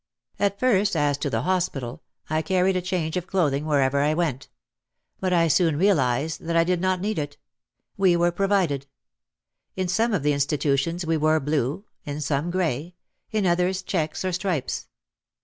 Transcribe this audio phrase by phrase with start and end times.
[0.39, 4.15] At first, as to the hospital, I carried a change of cloth ing wherever I
[4.15, 4.49] went.
[5.19, 7.37] But I soon realised that I did not need it.
[7.97, 8.87] We were provided.
[9.75, 12.95] In some of the institu tions we wore blue, in some grey,
[13.29, 14.87] in others checks or stripes.